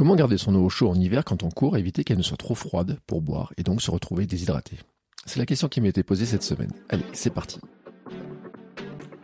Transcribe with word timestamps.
Comment 0.00 0.16
garder 0.16 0.38
son 0.38 0.54
eau 0.54 0.64
au 0.64 0.70
chaud 0.70 0.88
en 0.88 0.94
hiver 0.94 1.26
quand 1.26 1.42
on 1.42 1.50
court 1.50 1.76
et 1.76 1.80
éviter 1.80 2.04
qu'elle 2.04 2.16
ne 2.16 2.22
soit 2.22 2.38
trop 2.38 2.54
froide 2.54 2.98
pour 3.06 3.20
boire 3.20 3.52
et 3.58 3.62
donc 3.62 3.82
se 3.82 3.90
retrouver 3.90 4.24
déshydraté 4.24 4.78
C'est 5.26 5.38
la 5.38 5.44
question 5.44 5.68
qui 5.68 5.82
m'a 5.82 5.88
été 5.88 6.02
posée 6.02 6.24
cette 6.24 6.42
semaine. 6.42 6.70
Allez, 6.88 7.04
c'est 7.12 7.28
parti. 7.28 7.60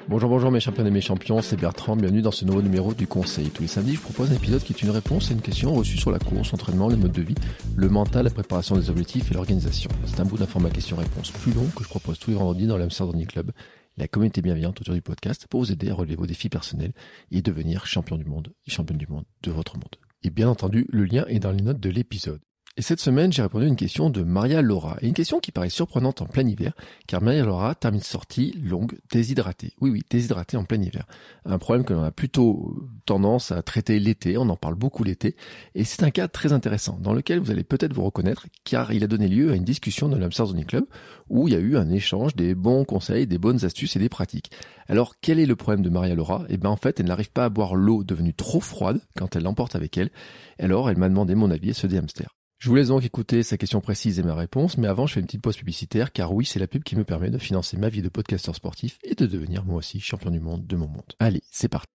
Bonjour, 0.06 0.28
bonjour 0.28 0.50
mes 0.50 0.60
champions 0.60 0.84
et 0.84 0.90
mes 0.90 1.00
champions, 1.00 1.40
c'est 1.40 1.56
Bertrand, 1.56 1.96
bienvenue 1.96 2.20
dans 2.20 2.30
ce 2.30 2.44
nouveau 2.44 2.60
numéro 2.60 2.92
du 2.92 3.06
Conseil. 3.06 3.48
Tous 3.48 3.62
les 3.62 3.68
samedis, 3.68 3.94
je 3.94 4.02
propose 4.02 4.30
un 4.30 4.34
épisode 4.34 4.62
qui 4.62 4.74
est 4.74 4.82
une 4.82 4.90
réponse 4.90 5.30
à 5.30 5.32
une 5.32 5.40
question 5.40 5.72
reçue 5.72 5.96
sur 5.96 6.10
la 6.10 6.18
course, 6.18 6.52
l'entraînement, 6.52 6.88
le 6.88 6.96
mode 6.96 7.12
de 7.12 7.22
vie, 7.22 7.36
le 7.74 7.88
mental, 7.88 8.24
la 8.24 8.30
préparation 8.30 8.76
des 8.76 8.90
objectifs 8.90 9.30
et 9.30 9.34
l'organisation. 9.34 9.88
C'est 10.04 10.20
un 10.20 10.26
bout 10.26 10.36
d'un 10.36 10.44
format 10.44 10.68
question-réponse 10.68 11.30
plus 11.30 11.54
long 11.54 11.68
que 11.74 11.84
je 11.84 11.88
propose 11.88 12.18
tous 12.18 12.32
les 12.32 12.36
vendredis 12.36 12.66
dans 12.66 12.76
l'Amsterdam 12.76 13.24
Club, 13.24 13.50
la 13.96 14.08
communauté 14.08 14.42
bienveillante 14.42 14.78
autour 14.78 14.92
du 14.92 15.00
podcast 15.00 15.46
pour 15.48 15.60
vous 15.60 15.72
aider 15.72 15.88
à 15.88 15.94
relever 15.94 16.16
vos 16.16 16.26
défis 16.26 16.50
personnels 16.50 16.92
et 17.30 17.40
devenir 17.40 17.86
champion 17.86 18.18
du 18.18 18.26
monde 18.26 18.52
et 18.66 18.70
championne 18.70 18.98
du 18.98 19.06
monde 19.06 19.24
de 19.42 19.50
votre 19.50 19.76
monde. 19.76 19.96
Et 20.26 20.30
bien 20.30 20.48
entendu, 20.48 20.88
le 20.90 21.04
lien 21.04 21.24
est 21.28 21.38
dans 21.38 21.52
les 21.52 21.62
notes 21.62 21.78
de 21.78 21.88
l'épisode. 21.88 22.40
Et 22.78 22.82
cette 22.82 23.00
semaine, 23.00 23.32
j'ai 23.32 23.40
répondu 23.40 23.64
à 23.64 23.68
une 23.68 23.76
question 23.76 24.10
de 24.10 24.22
Maria 24.22 24.60
Laura. 24.60 24.98
Et 25.00 25.06
une 25.06 25.14
question 25.14 25.40
qui 25.40 25.50
paraît 25.50 25.70
surprenante 25.70 26.20
en 26.20 26.26
plein 26.26 26.46
hiver, 26.46 26.74
car 27.06 27.22
Maria 27.22 27.42
Laura 27.42 27.74
termine 27.74 28.02
sortie 28.02 28.52
longue 28.62 28.98
déshydratée. 29.10 29.72
Oui, 29.80 29.88
oui, 29.88 30.02
déshydratée 30.10 30.58
en 30.58 30.64
plein 30.64 30.82
hiver. 30.82 31.06
Un 31.46 31.56
problème 31.56 31.86
que 31.86 31.94
l'on 31.94 32.02
a 32.02 32.10
plutôt 32.10 32.86
tendance 33.06 33.50
à 33.50 33.62
traiter 33.62 33.98
l'été, 33.98 34.36
on 34.36 34.50
en 34.50 34.56
parle 34.56 34.74
beaucoup 34.74 35.04
l'été. 35.04 35.36
Et 35.74 35.84
c'est 35.84 36.02
un 36.02 36.10
cas 36.10 36.28
très 36.28 36.52
intéressant, 36.52 36.98
dans 37.00 37.14
lequel 37.14 37.38
vous 37.40 37.50
allez 37.50 37.64
peut-être 37.64 37.94
vous 37.94 38.04
reconnaître, 38.04 38.46
car 38.64 38.92
il 38.92 39.02
a 39.02 39.06
donné 39.06 39.28
lieu 39.28 39.52
à 39.52 39.56
une 39.56 39.64
discussion 39.64 40.10
de 40.10 40.16
l'Amsterdam 40.18 40.52
Running 40.52 40.66
Club, 40.66 40.84
où 41.30 41.48
il 41.48 41.54
y 41.54 41.56
a 41.56 41.60
eu 41.60 41.78
un 41.78 41.88
échange 41.88 42.36
des 42.36 42.54
bons 42.54 42.84
conseils, 42.84 43.26
des 43.26 43.38
bonnes 43.38 43.64
astuces 43.64 43.96
et 43.96 44.00
des 44.00 44.10
pratiques. 44.10 44.50
Alors, 44.86 45.14
quel 45.22 45.38
est 45.38 45.46
le 45.46 45.56
problème 45.56 45.82
de 45.82 45.88
Maria 45.88 46.14
Laura? 46.14 46.44
Eh 46.50 46.58
bien, 46.58 46.68
en 46.68 46.76
fait, 46.76 47.00
elle 47.00 47.06
n'arrive 47.06 47.32
pas 47.32 47.46
à 47.46 47.48
boire 47.48 47.74
l'eau 47.74 48.04
devenue 48.04 48.34
trop 48.34 48.60
froide 48.60 49.00
quand 49.16 49.34
elle 49.34 49.44
l'emporte 49.44 49.76
avec 49.76 49.96
elle. 49.96 50.10
Alors, 50.58 50.90
elle 50.90 50.98
m'a 50.98 51.08
demandé 51.08 51.34
mon 51.34 51.50
avis 51.50 51.70
à 51.70 51.74
ce 51.74 51.86
des 51.86 51.96
hamsters. 51.96 52.36
Je 52.58 52.70
vous 52.70 52.74
laisse 52.74 52.88
donc 52.88 53.04
écouter 53.04 53.42
sa 53.42 53.58
question 53.58 53.82
précise 53.82 54.18
et 54.18 54.22
ma 54.22 54.34
réponse, 54.34 54.78
mais 54.78 54.88
avant 54.88 55.06
je 55.06 55.14
fais 55.14 55.20
une 55.20 55.26
petite 55.26 55.42
pause 55.42 55.58
publicitaire, 55.58 56.10
car 56.10 56.32
oui, 56.32 56.46
c'est 56.46 56.58
la 56.58 56.66
pub 56.66 56.82
qui 56.84 56.96
me 56.96 57.04
permet 57.04 57.28
de 57.28 57.36
financer 57.36 57.76
ma 57.76 57.90
vie 57.90 58.00
de 58.00 58.08
podcasteur 58.08 58.54
sportif 58.54 58.98
et 59.04 59.14
de 59.14 59.26
devenir 59.26 59.64
moi 59.64 59.76
aussi 59.76 60.00
champion 60.00 60.30
du 60.30 60.40
monde 60.40 60.66
de 60.66 60.76
mon 60.76 60.88
monde. 60.88 61.12
Allez, 61.18 61.42
c'est 61.50 61.68
parti. 61.68 61.86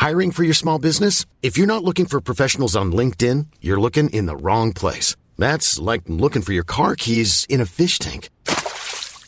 Hiring 0.00 0.32
for 0.32 0.42
your 0.42 0.54
small 0.54 0.78
business? 0.78 1.26
If 1.42 1.58
you're 1.58 1.66
not 1.66 1.84
looking 1.84 2.06
for 2.06 2.20
professionals 2.20 2.74
on 2.74 2.92
LinkedIn, 2.92 3.46
you're 3.60 3.80
looking 3.80 4.08
in 4.10 4.26
the 4.26 4.36
wrong 4.36 4.72
place. 4.72 5.16
That's 5.38 5.78
like 5.78 6.02
looking 6.08 6.42
for 6.42 6.54
your 6.54 6.64
car 6.64 6.96
keys 6.96 7.46
in 7.50 7.60
a 7.60 7.66
fish 7.66 7.98
tank. 7.98 8.30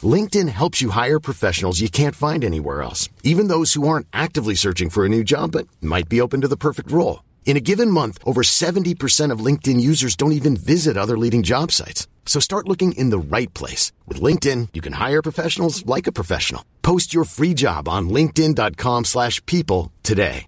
LinkedIn 0.03 0.49
helps 0.49 0.81
you 0.81 0.91
hire 0.91 1.21
professionals 1.21 1.81
you 1.81 1.91
can't 1.91 2.17
find 2.17 2.43
anywhere 2.43 2.83
else, 2.83 3.11
even 3.23 3.49
those 3.49 3.75
who 3.75 3.87
aren't 3.87 4.07
actively 4.13 4.55
searching 4.55 4.89
for 4.91 5.05
a 5.05 5.09
new 5.09 5.23
job 5.23 5.53
but 5.53 5.67
might 5.83 6.09
be 6.09 6.21
open 6.21 6.41
to 6.41 6.49
the 6.49 6.57
perfect 6.57 6.91
role. 6.91 7.26
In 7.47 7.57
a 7.57 7.61
given 7.61 7.91
month, 7.91 8.19
over 8.25 8.43
70% 8.43 9.31
of 9.31 9.39
LinkedIn 9.39 9.81
users 9.81 10.17
don't 10.17 10.33
even 10.41 10.57
visit 10.57 10.97
other 10.97 11.17
leading 11.17 11.45
job 11.45 11.73
sites. 11.73 12.07
So 12.27 12.41
start 12.41 12.69
looking 12.69 12.93
in 12.99 13.11
the 13.11 13.19
right 13.19 13.55
place. 13.55 13.93
With 14.07 14.21
LinkedIn, 14.21 14.71
you 14.75 14.83
can 14.83 14.95
hire 14.95 15.23
professionals 15.23 15.87
like 15.87 16.07
a 16.07 16.13
professional. 16.13 16.63
Post 16.83 17.15
your 17.15 17.25
free 17.25 17.55
job 17.55 17.89
on 17.89 18.11
linkedin.com 18.11 19.05
slash 19.05 19.41
people 19.47 19.93
today. 20.03 20.47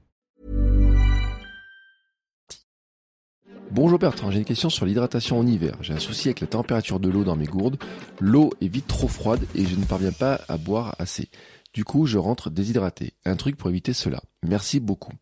Bonjour 3.70 3.98
Bertrand, 3.98 4.30
j'ai 4.30 4.38
une 4.38 4.46
question 4.46 4.70
sur 4.70 4.86
l'hydratation 4.86 5.38
en 5.38 5.46
hiver. 5.46 5.76
J'ai 5.82 5.92
un 5.92 5.98
souci 5.98 6.28
avec 6.28 6.40
la 6.40 6.46
température 6.46 6.98
de 6.98 7.10
l'eau 7.10 7.22
dans 7.22 7.36
mes 7.36 7.44
gourdes. 7.44 7.76
L'eau 8.18 8.50
est 8.62 8.68
vite 8.68 8.86
trop 8.86 9.08
froide 9.08 9.44
et 9.54 9.66
je 9.66 9.76
ne 9.76 9.84
parviens 9.84 10.10
pas 10.10 10.40
à 10.48 10.56
boire 10.56 10.96
assez. 10.98 11.28
Du 11.74 11.84
coup, 11.84 12.06
je 12.06 12.16
rentre 12.16 12.48
déshydraté. 12.48 13.12
Un 13.26 13.36
truc 13.36 13.56
pour 13.56 13.68
éviter 13.68 13.92
cela. 13.92 14.22
Merci 14.42 14.80
beaucoup. 14.80 15.12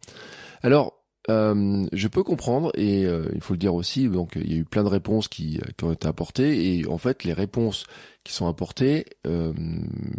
Alors, 0.62 0.95
euh, 1.28 1.86
je 1.92 2.08
peux 2.08 2.22
comprendre 2.22 2.70
et 2.74 3.04
euh, 3.04 3.28
il 3.34 3.40
faut 3.40 3.54
le 3.54 3.58
dire 3.58 3.74
aussi. 3.74 4.08
Donc 4.08 4.32
il 4.36 4.50
y 4.50 4.54
a 4.54 4.58
eu 4.58 4.64
plein 4.64 4.84
de 4.84 4.88
réponses 4.88 5.28
qui, 5.28 5.60
qui, 5.76 5.84
ont 5.84 5.92
été 5.92 6.06
apportées 6.06 6.78
et 6.78 6.86
en 6.86 6.98
fait 6.98 7.24
les 7.24 7.32
réponses 7.32 7.84
qui 8.24 8.32
sont 8.32 8.46
apportées, 8.46 9.06
euh, 9.26 9.52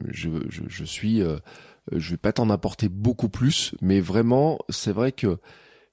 je, 0.07 0.29
je, 0.49 0.83
suis, 0.85 1.21
je 1.91 2.11
vais 2.11 2.17
pas 2.17 2.33
t'en 2.33 2.49
apporter 2.49 2.89
beaucoup 2.89 3.29
plus, 3.29 3.75
mais 3.81 3.99
vraiment 3.99 4.59
c'est 4.69 4.91
vrai 4.91 5.11
que 5.11 5.37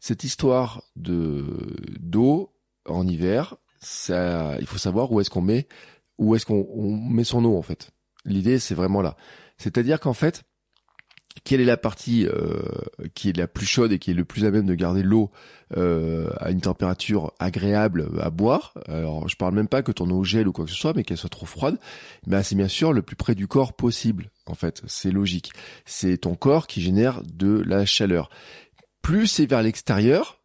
cette 0.00 0.24
histoire 0.24 0.82
de 0.96 1.44
d'eau 1.98 2.52
en 2.86 3.06
hiver, 3.06 3.56
il 4.08 4.66
faut 4.66 4.78
savoir 4.78 5.10
où 5.10 5.20
est-ce 5.20 5.30
qu'on 5.30 5.40
met, 5.40 5.66
où 6.18 6.34
est-ce 6.34 6.46
qu'on 6.46 6.96
met 6.96 7.24
son 7.24 7.44
eau 7.44 7.56
en 7.56 7.62
fait. 7.62 7.90
L'idée 8.24 8.58
c'est 8.58 8.74
vraiment 8.74 9.02
là, 9.02 9.16
c'est-à-dire 9.58 9.98
qu'en 9.98 10.14
fait 10.14 10.44
quelle 11.42 11.60
est 11.60 11.64
la 11.64 11.76
partie 11.76 12.26
euh, 12.26 12.62
qui 13.14 13.28
est 13.28 13.36
la 13.36 13.48
plus 13.48 13.66
chaude 13.66 13.92
et 13.92 13.98
qui 13.98 14.12
est 14.12 14.14
le 14.14 14.24
plus 14.24 14.44
à 14.44 14.50
même 14.50 14.66
de 14.66 14.74
garder 14.74 15.02
l'eau 15.02 15.30
euh, 15.76 16.30
à 16.38 16.52
une 16.52 16.60
température 16.60 17.32
agréable 17.40 18.08
à 18.20 18.30
boire? 18.30 18.74
Alors 18.86 19.28
je 19.28 19.36
parle 19.36 19.54
même 19.54 19.68
pas 19.68 19.82
que 19.82 19.90
ton 19.90 20.08
eau 20.10 20.22
gèle 20.22 20.46
ou 20.46 20.52
quoi 20.52 20.64
que 20.64 20.70
ce 20.70 20.76
soit, 20.76 20.92
mais 20.94 21.02
qu'elle 21.02 21.16
soit 21.16 21.30
trop 21.30 21.46
froide. 21.46 21.78
Ben 22.26 22.42
c'est 22.42 22.54
bien 22.54 22.68
sûr 22.68 22.92
le 22.92 23.02
plus 23.02 23.16
près 23.16 23.34
du 23.34 23.48
corps 23.48 23.72
possible. 23.72 24.30
En 24.46 24.54
fait, 24.54 24.82
c'est 24.86 25.10
logique. 25.10 25.50
C'est 25.84 26.18
ton 26.18 26.34
corps 26.34 26.66
qui 26.66 26.80
génère 26.80 27.22
de 27.24 27.62
la 27.66 27.84
chaleur. 27.84 28.30
Plus 29.02 29.26
c'est 29.26 29.46
vers 29.46 29.62
l'extérieur 29.62 30.40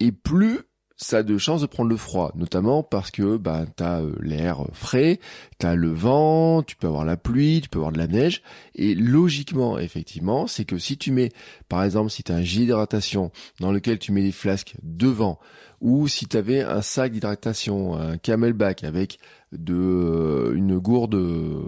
et 0.00 0.10
plus 0.10 0.60
ça 1.02 1.18
a 1.18 1.22
de 1.22 1.36
chances 1.36 1.60
de 1.60 1.66
prendre 1.66 1.90
le 1.90 1.96
froid, 1.96 2.32
notamment 2.34 2.82
parce 2.82 3.10
que 3.10 3.36
bah, 3.36 3.64
tu 3.76 3.82
as 3.82 4.00
euh, 4.00 4.14
l'air 4.20 4.64
frais, 4.72 5.18
tu 5.58 5.66
as 5.66 5.74
le 5.74 5.90
vent, 5.90 6.62
tu 6.62 6.76
peux 6.76 6.86
avoir 6.86 7.04
la 7.04 7.16
pluie, 7.16 7.60
tu 7.60 7.68
peux 7.68 7.78
avoir 7.78 7.92
de 7.92 7.98
la 7.98 8.06
neige, 8.06 8.42
et 8.74 8.94
logiquement, 8.94 9.78
effectivement, 9.78 10.46
c'est 10.46 10.64
que 10.64 10.78
si 10.78 10.96
tu 10.96 11.10
mets, 11.10 11.30
par 11.68 11.82
exemple, 11.82 12.10
si 12.10 12.22
tu 12.22 12.32
as 12.32 12.36
un 12.36 12.42
gilet 12.42 12.66
d'hydratation 12.66 13.32
dans 13.60 13.72
lequel 13.72 13.98
tu 13.98 14.12
mets 14.12 14.22
des 14.22 14.32
flasques 14.32 14.74
devant, 14.82 15.40
ou 15.80 16.06
si 16.06 16.26
tu 16.28 16.36
avais 16.36 16.62
un 16.62 16.82
sac 16.82 17.12
d'hydratation, 17.12 17.98
un 17.98 18.16
camelback 18.16 18.84
avec 18.84 19.18
de 19.50 19.74
euh, 19.74 20.54
une 20.54 20.78
gourde, 20.78 21.16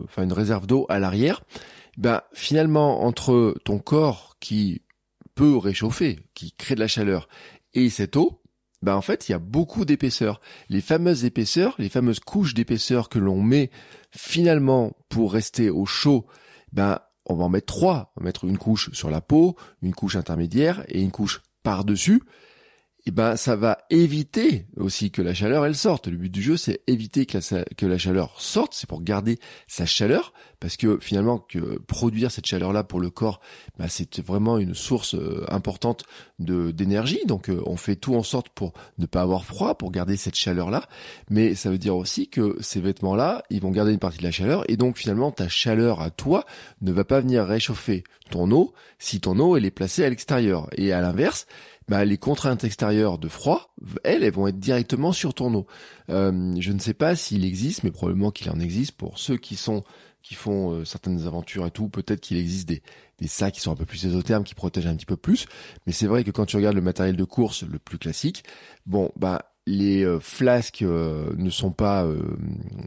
enfin 0.05 0.23
une 0.23 0.33
réserve 0.33 0.67
d'eau 0.67 0.87
à 0.89 1.01
l'arrière, 1.01 1.43
bah 1.97 2.29
finalement 2.33 3.05
entre 3.05 3.57
ton 3.65 3.79
corps 3.79 4.37
qui 4.39 4.83
peut 5.35 5.57
réchauffer, 5.57 6.21
qui 6.35 6.53
crée 6.53 6.77
de 6.77 6.81
la 6.81 6.89
chaleur, 6.89 7.29
et 7.75 7.91
cette 7.91 8.17
eau, 8.17 8.41
bah 8.85 8.97
en 8.97 9.01
fait 9.01 9.29
il 9.29 9.33
y 9.33 9.35
a 9.35 9.39
beaucoup 9.39 9.85
d'épaisseur. 9.85 10.41
Les 10.69 10.81
fameuses 10.81 11.25
épaisseurs, 11.25 11.75
les 11.79 11.89
fameuses 11.89 12.21
couches 12.21 12.55
d'épaisseur 12.55 13.09
que 13.09 13.19
l'on 13.19 13.43
met 13.43 13.71
finalement 14.13 14.93
pour 15.09 15.33
rester 15.33 15.71
au 15.71 15.87
chaud, 15.87 16.27
bah 16.73 17.11
on 17.27 17.35
va 17.35 17.45
en 17.45 17.49
mettre 17.49 17.75
trois. 17.75 18.13
On 18.17 18.21
va 18.21 18.27
mettre 18.27 18.45
une 18.45 18.59
couche 18.59 18.93
sur 18.93 19.11
la 19.11 19.21
peau, 19.21 19.57
une 19.83 19.95
couche 19.95 20.17
intermédiaire 20.17 20.85
et 20.89 21.01
une 21.01 21.11
couche 21.11 21.41
par-dessus 21.63 22.23
eh 23.07 23.11
ben 23.11 23.37
ça 23.37 23.55
va 23.55 23.79
éviter 23.91 24.67
aussi 24.77 25.11
que 25.11 25.21
la 25.21 25.35
chaleur 25.35 25.67
elle 25.67 25.75
sorte. 25.75 26.09
Le 26.09 26.17
but 26.17 26.31
du 26.31 26.43
jeu 26.43 26.57
c'est 26.57 26.81
éviter 26.87 27.27
que 27.27 27.39
la, 27.39 27.65
que 27.65 27.87
la 27.87 27.99
chaleur 27.99 28.41
sorte, 28.41 28.73
c'est 28.75 28.89
pour 28.89 29.03
garder 29.03 29.39
sa 29.67 29.85
chaleur 29.85 30.33
parce 30.59 30.79
que 30.79 30.99
finalement 30.99 31.39
que 31.39 31.79
produire 31.81 32.31
cette 32.31 32.47
chaleur 32.47 32.73
là 32.73 32.85
pour 32.85 33.01
le 33.01 33.11
corps, 33.11 33.41
ben, 33.79 33.87
c'est 33.89 34.21
vraiment 34.21 34.57
une 34.57 34.75
source 34.75 35.15
euh, 35.15 35.45
importante 35.49 36.05
d'énergie. 36.39 37.21
Donc 37.27 37.51
euh, 37.51 37.61
on 37.67 37.77
fait 37.77 37.97
tout 37.97 38.15
en 38.15 38.23
sorte 38.23 38.49
pour 38.49 38.73
ne 38.97 39.05
pas 39.05 39.21
avoir 39.21 39.45
froid, 39.45 39.77
pour 39.77 39.91
garder 39.91 40.17
cette 40.17 40.37
chaleur 40.37 40.71
là. 40.71 40.89
Mais 41.29 41.55
ça 41.55 41.71
veut 41.71 41.77
dire 41.77 41.97
aussi 41.97 42.29
que 42.29 42.57
ces 42.61 42.81
vêtements 42.81 43.15
là, 43.15 43.43
ils 43.51 43.61
vont 43.61 43.71
garder 43.71 43.93
une 43.93 43.99
partie 43.99 44.19
de 44.19 44.25
la 44.25 44.31
chaleur 44.31 44.65
et 44.71 44.79
donc 44.79 44.97
finalement 44.97 45.31
ta 45.31 45.49
chaleur 45.49 46.01
à 46.01 46.09
toi 46.11 46.47
ne 46.81 46.93
va 46.93 47.05
pas 47.05 47.21
venir 47.21 47.45
réchauffer 47.45 48.05
ton 48.31 48.51
eau 48.51 48.73
si 48.99 49.21
ton 49.21 49.39
eau 49.39 49.59
elle 49.59 49.67
est 49.67 49.71
placée 49.71 50.05
à 50.05 50.09
l'extérieur. 50.09 50.69
Et 50.77 50.93
à 50.93 51.03
l'inverse 51.03 51.47
bah, 51.89 52.05
les 52.05 52.19
contraintes 52.19 52.65
extérieures 52.65 53.19
de 53.19 53.29
froid, 53.29 53.75
elles, 54.05 54.25
elles 54.25 54.33
vont 54.33 54.47
être 54.47 54.59
directement 54.59 55.13
sur 55.13 55.35
ton 55.35 55.55
eau. 55.55 55.67
Euh, 56.11 56.55
je 56.59 56.73
ne 56.73 56.79
sais 56.79 56.95
pas 56.95 57.17
s'il 57.17 57.45
existe, 57.45 57.85
mais 57.85 57.91
probablement 57.91 58.31
qu'il 58.31 58.51
en 58.51 58.61
existe 58.61 58.93
pour 58.93 59.19
ceux 59.19 59.37
qui 59.37 59.57
sont 59.57 59.83
qui 60.23 60.35
font 60.35 60.73
euh, 60.73 60.85
certaines 60.87 61.27
aventures 61.27 61.67
et 61.67 61.71
tout. 61.71 61.91
Peut-être 61.91 62.23
qu'il 62.23 62.39
existe 62.39 62.67
des, 62.67 62.83
des 63.19 63.29
sacs 63.29 63.53
qui 63.53 63.61
sont 63.61 63.73
un 63.73 63.77
peu 63.77 63.85
plus 63.85 64.07
ésothermes, 64.07 64.43
qui 64.43 64.55
protègent 64.55 64.87
un 64.87 64.97
petit 64.97 65.05
peu 65.05 65.19
plus. 65.19 65.47
Mais 65.87 65.93
c'est 65.93 66.07
vrai 66.07 66.25
que 66.25 66.31
quand 66.31 66.47
tu 66.47 66.57
regardes 66.57 66.77
le 66.77 66.81
matériel 66.81 67.15
de 67.15 67.25
course 67.25 67.63
le 67.63 67.79
plus 67.79 67.99
classique, 67.99 68.43
bon, 68.87 69.13
bah 69.17 69.54
les 69.67 70.05
euh, 70.05 70.21
flasques 70.21 70.83
euh, 70.83 71.33
ne 71.39 71.49
sont 71.49 71.71
pas 71.71 72.05
euh, 72.05 72.37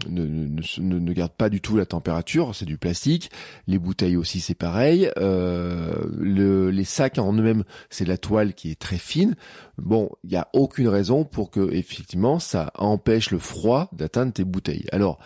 ne, 0.10 1.14
gardent 1.14 1.32
pas 1.32 1.50
du 1.50 1.60
tout 1.60 1.76
la 1.76 1.86
température 1.86 2.54
c'est 2.54 2.66
du 2.66 2.78
plastique. 2.78 3.32
Les 3.68 3.80
bouteilles 3.80 4.18
aussi 4.18 4.40
c'est 4.40 4.56
pareil. 4.56 5.10
Le, 5.18 6.70
les 6.70 6.84
sacs 6.84 7.18
en 7.18 7.34
eux-mêmes 7.34 7.64
c'est 7.90 8.06
la 8.06 8.18
toile 8.18 8.54
qui 8.54 8.72
est 8.72 8.80
très 8.80 8.98
fine. 8.98 9.36
Bon 9.78 10.10
il 10.24 10.30
n'y 10.32 10.38
a 10.38 10.48
aucune 10.54 10.88
raison 10.88 11.24
pour 11.24 11.50
que 11.50 11.74
effectivement 11.74 12.40
ça 12.40 12.72
empêche 12.76 13.32
le 13.32 13.40
froid 13.40 13.90
d'atteindre 13.94 14.34
tes 14.34 14.44
bouteilles. 14.44 14.86
Alors 14.92 15.20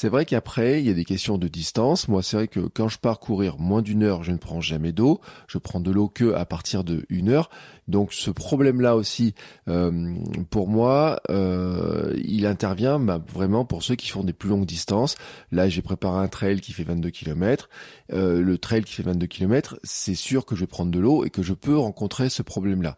c'est 0.00 0.08
vrai 0.08 0.24
qu'après, 0.26 0.80
il 0.80 0.86
y 0.86 0.90
a 0.90 0.94
des 0.94 1.04
questions 1.04 1.38
de 1.38 1.48
distance. 1.48 2.06
Moi, 2.06 2.22
c'est 2.22 2.36
vrai 2.36 2.46
que 2.46 2.60
quand 2.60 2.88
je 2.88 3.00
pars 3.00 3.18
courir 3.18 3.58
moins 3.58 3.82
d'une 3.82 4.04
heure, 4.04 4.22
je 4.22 4.30
ne 4.30 4.36
prends 4.36 4.60
jamais 4.60 4.92
d'eau. 4.92 5.20
Je 5.48 5.58
prends 5.58 5.80
de 5.80 5.90
l'eau 5.90 6.06
que 6.06 6.34
à 6.34 6.44
partir 6.44 6.84
de 6.84 7.04
une 7.08 7.30
heure. 7.30 7.50
Donc, 7.88 8.12
ce 8.12 8.30
problème-là 8.30 8.94
aussi, 8.94 9.34
euh, 9.66 10.14
pour 10.50 10.68
moi, 10.68 11.18
euh, 11.30 12.14
il 12.22 12.46
intervient 12.46 13.00
bah, 13.00 13.20
vraiment 13.34 13.64
pour 13.64 13.82
ceux 13.82 13.96
qui 13.96 14.06
font 14.06 14.22
des 14.22 14.32
plus 14.32 14.50
longues 14.50 14.66
distances. 14.66 15.16
Là, 15.50 15.68
j'ai 15.68 15.82
préparé 15.82 16.22
un 16.22 16.28
trail 16.28 16.60
qui 16.60 16.72
fait 16.72 16.84
22 16.84 17.10
km. 17.10 17.68
Euh, 18.12 18.40
le 18.40 18.56
trail 18.56 18.84
qui 18.84 18.92
fait 18.92 19.02
22 19.02 19.26
km, 19.26 19.80
c'est 19.82 20.14
sûr 20.14 20.46
que 20.46 20.54
je 20.54 20.60
vais 20.60 20.68
prendre 20.68 20.92
de 20.92 21.00
l'eau 21.00 21.24
et 21.24 21.30
que 21.30 21.42
je 21.42 21.54
peux 21.54 21.76
rencontrer 21.76 22.28
ce 22.28 22.42
problème-là. 22.42 22.96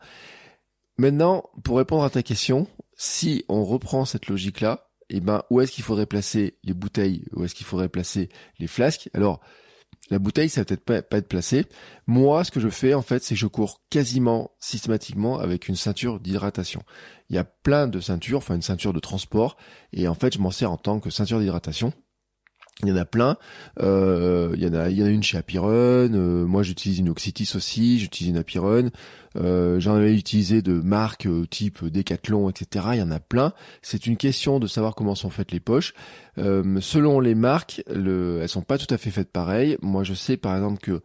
maintenant, 0.99 1.45
pour 1.65 1.79
répondre 1.79 2.05
à 2.05 2.11
ta 2.11 2.23
question, 2.23 2.67
si 2.95 3.47
on 3.49 3.65
reprend 3.65 4.05
cette 4.05 4.27
logique-là, 4.27 4.90
eh 5.11 5.21
ben, 5.21 5.43
où 5.51 5.61
est-ce 5.61 5.73
qu'il 5.73 5.85
faudrait 5.85 6.07
placer 6.07 6.57
les 6.65 6.75
bouteilles, 6.75 7.25
où 7.33 7.45
est-ce 7.45 7.55
qu'il 7.55 7.67
faudrait 7.67 7.89
placer 7.89 8.29
les 8.59 8.67
flasques? 8.67 9.11
Alors, 9.13 9.41
la 10.11 10.19
bouteille, 10.19 10.49
ça 10.49 10.63
va 10.63 10.65
peut-être 10.65 10.85
pas, 10.85 11.17
être 11.17 11.29
placé. 11.29 11.67
Moi, 12.07 12.43
ce 12.45 12.51
que 12.51 12.61
je 12.61 12.69
fais, 12.69 12.95
en 12.95 13.03
fait, 13.03 13.23
c'est 13.23 13.35
que 13.35 13.41
je 13.41 13.47
cours 13.47 13.83
quasiment 13.91 14.53
systématiquement 14.59 15.39
avec 15.39 15.69
une 15.69 15.77
ceinture 15.77 16.21
d'hydratation. 16.21 16.83
Il 17.29 17.37
y 17.37 17.39
a 17.39 17.45
plein 17.45 17.87
de 17.87 18.01
ceintures, 18.01 18.39
enfin 18.39 18.55
une 18.55 18.63
ceinture 18.63 18.93
de 18.93 19.01
transport, 19.01 19.57
et 19.93 20.09
en 20.09 20.15
fait, 20.15 20.35
je 20.35 20.41
m'en 20.41 20.51
sers 20.51 20.71
en 20.71 20.77
tant 20.77 21.01
que 21.01 21.11
ceinture 21.11 21.39
d'hydratation. 21.39 21.93
Il 22.83 22.89
y 22.89 22.93
en 22.93 22.97
a 22.97 23.05
plein. 23.05 23.37
Euh, 23.81 24.53
il 24.55 24.63
y 24.63 24.67
en 24.67 24.75
a, 24.75 24.89
il 24.89 24.99
y 24.99 25.03
en 25.03 25.07
a 25.07 25.11
une 25.11 25.23
chez 25.23 25.39
Apirun. 25.39 26.15
Euh, 26.15 26.45
moi, 26.45 26.63
j'utilise 26.63 26.99
une 26.99 27.09
Oxytis 27.09 27.51
aussi. 27.55 27.99
J'utilise 27.99 28.31
une 28.31 28.39
Apirun. 28.39 28.91
Euh, 29.37 29.79
J'en 29.79 29.95
avais 29.95 30.15
utilisé 30.15 30.63
de 30.63 30.73
marques 30.73 31.27
euh, 31.27 31.47
type 31.47 31.85
Decathlon, 31.85 32.51
etc. 32.51 32.87
Il 32.93 32.99
y 32.99 33.03
en 33.03 33.11
a 33.11 33.21
plein. 33.21 33.53
C'est 33.83 34.07
une 34.07 34.17
question 34.17 34.59
de 34.59 34.67
savoir 34.67 34.95
comment 34.95 35.15
sont 35.15 35.31
faites 35.31 35.53
les 35.53 35.61
poches. 35.61 35.95
Euh, 36.39 36.81
selon 36.81 37.21
les 37.21 37.35
marques, 37.35 37.83
le, 37.93 38.41
elles 38.43 38.49
sont 38.49 38.63
pas 38.63 38.79
tout 38.79 38.93
à 38.93 38.99
fait 38.99 39.11
faites 39.11 39.31
pareil. 39.31 39.77
Moi, 39.83 40.05
je 40.05 40.15
sais 40.15 40.37
par 40.37 40.57
exemple 40.57 40.81
que 40.81 41.03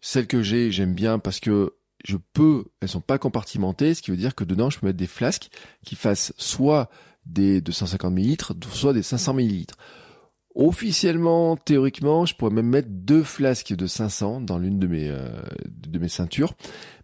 celles 0.00 0.26
que 0.26 0.42
j'ai, 0.42 0.70
j'aime 0.70 0.94
bien 0.94 1.18
parce 1.18 1.40
que 1.40 1.74
je 2.04 2.16
peux, 2.32 2.64
elles 2.80 2.88
sont 2.88 3.02
pas 3.02 3.18
compartimentées, 3.18 3.94
ce 3.94 4.02
qui 4.02 4.10
veut 4.10 4.16
dire 4.16 4.34
que 4.34 4.44
dedans, 4.44 4.70
je 4.70 4.78
peux 4.78 4.86
mettre 4.86 4.98
des 4.98 5.06
flasques 5.06 5.50
qui 5.84 5.96
fassent 5.96 6.32
soit 6.38 6.88
des 7.26 7.60
250 7.60 8.14
ml, 8.14 8.36
soit 8.72 8.94
des 8.94 9.02
500 9.02 9.38
ml. 9.38 9.66
Officiellement, 10.56 11.56
théoriquement, 11.56 12.26
je 12.26 12.34
pourrais 12.34 12.50
même 12.50 12.66
mettre 12.66 12.88
deux 12.90 13.22
flasques 13.22 13.72
de 13.72 13.86
500 13.86 14.40
dans 14.40 14.58
l'une 14.58 14.80
de 14.80 14.88
mes 14.88 15.08
euh, 15.08 15.28
de 15.64 15.98
mes 16.00 16.08
ceintures. 16.08 16.54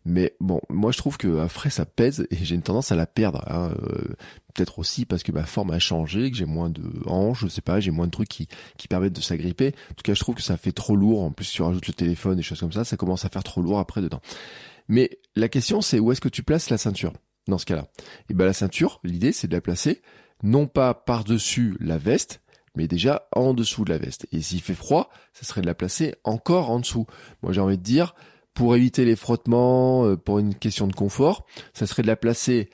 Mais 0.04 0.34
bon, 0.40 0.60
moi 0.68 0.90
je 0.90 0.98
trouve 0.98 1.16
que 1.16 1.38
après 1.38 1.70
ça 1.70 1.86
pèse 1.86 2.26
et 2.30 2.36
j'ai 2.44 2.56
une 2.56 2.62
tendance 2.62 2.90
à 2.90 2.96
la 2.96 3.06
perdre. 3.06 3.44
Hein. 3.46 3.72
Euh, 3.82 4.14
peut-être 4.52 4.80
aussi 4.80 5.04
parce 5.04 5.22
que 5.22 5.30
ma 5.30 5.44
forme 5.44 5.70
a 5.70 5.78
changé, 5.78 6.28
que 6.30 6.36
j'ai 6.36 6.44
moins 6.44 6.70
de 6.70 6.82
hanches, 7.06 7.42
je 7.42 7.46
sais 7.46 7.60
pas, 7.60 7.78
j'ai 7.78 7.92
moins 7.92 8.06
de 8.06 8.10
trucs 8.10 8.28
qui 8.28 8.48
qui 8.78 8.88
permettent 8.88 9.14
de 9.14 9.20
s'agripper. 9.20 9.74
En 9.92 9.94
tout 9.94 10.02
cas, 10.02 10.14
je 10.14 10.20
trouve 10.20 10.34
que 10.34 10.42
ça 10.42 10.56
fait 10.56 10.72
trop 10.72 10.96
lourd. 10.96 11.22
En 11.22 11.30
plus, 11.30 11.50
tu 11.50 11.62
rajoutes 11.62 11.86
le 11.86 11.94
téléphone 11.94 12.38
et 12.40 12.42
choses 12.42 12.60
comme 12.60 12.72
ça, 12.72 12.84
ça 12.84 12.96
commence 12.96 13.24
à 13.24 13.28
faire 13.28 13.44
trop 13.44 13.62
lourd 13.62 13.78
après 13.78 14.00
dedans. 14.00 14.20
Mais 14.88 15.18
la 15.36 15.48
question 15.48 15.80
c'est 15.82 16.00
où 16.00 16.10
est-ce 16.10 16.20
que 16.20 16.28
tu 16.28 16.42
places 16.42 16.68
la 16.68 16.78
ceinture 16.78 17.12
dans 17.46 17.58
ce 17.58 17.66
cas-là? 17.66 17.86
Et 18.28 18.34
ben 18.34 18.44
la 18.44 18.52
ceinture, 18.52 19.00
l'idée 19.04 19.30
c'est 19.30 19.46
de 19.46 19.54
la 19.54 19.60
placer 19.60 20.02
non 20.42 20.66
pas 20.66 20.94
par-dessus 20.94 21.76
la 21.80 21.98
veste, 21.98 22.40
mais 22.76 22.86
déjà 22.86 23.28
en 23.32 23.54
dessous 23.54 23.84
de 23.84 23.92
la 23.92 23.98
veste. 23.98 24.26
Et 24.32 24.42
s'il 24.42 24.60
fait 24.60 24.74
froid, 24.74 25.10
ça 25.32 25.44
serait 25.44 25.62
de 25.62 25.66
la 25.66 25.74
placer 25.74 26.14
encore 26.24 26.70
en 26.70 26.80
dessous. 26.80 27.06
Moi 27.42 27.52
j'ai 27.52 27.60
envie 27.60 27.78
de 27.78 27.82
dire, 27.82 28.14
pour 28.54 28.76
éviter 28.76 29.04
les 29.04 29.16
frottements, 29.16 30.06
euh, 30.06 30.16
pour 30.16 30.38
une 30.38 30.54
question 30.54 30.86
de 30.86 30.94
confort, 30.94 31.46
ça 31.74 31.86
serait 31.86 32.02
de 32.02 32.06
la 32.06 32.16
placer 32.16 32.70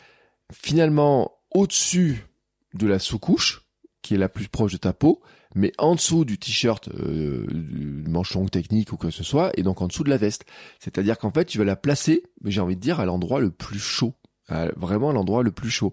finalement 0.53 1.33
au-dessus 1.51 2.27
de 2.75 2.87
la 2.87 2.99
sous-couche, 2.99 3.63
qui 4.03 4.15
est 4.15 4.19
la 4.19 4.29
plus 4.29 4.49
proche 4.49 4.73
de 4.73 4.79
ta 4.79 4.93
peau, 4.93 5.23
mais 5.55 5.73
en 5.79 5.95
dessous 5.95 6.25
du 6.25 6.39
t-shirt, 6.39 6.89
euh, 6.89 7.47
du 7.51 8.05
manche 8.09 8.35
longue 8.35 8.51
technique 8.51 8.93
ou 8.93 8.97
que 8.97 9.11
ce 9.11 9.23
soit, 9.23 9.51
et 9.59 9.63
donc 9.63 9.83
en 9.83 9.87
dessous 9.87 10.05
de 10.05 10.11
la 10.11 10.17
veste. 10.17 10.45
C'est-à-dire 10.79 11.19
qu'en 11.19 11.31
fait, 11.31 11.45
tu 11.45 11.59
vas 11.59 11.65
la 11.65 11.77
placer, 11.77 12.23
mais 12.43 12.51
j'ai 12.51 12.61
envie 12.61 12.77
de 12.77 12.81
dire, 12.81 13.01
à 13.01 13.05
l'endroit 13.05 13.41
le 13.41 13.51
plus 13.51 13.79
chaud 13.79 14.15
vraiment 14.77 15.13
l'endroit 15.13 15.43
le 15.43 15.51
plus 15.51 15.71
chaud 15.71 15.93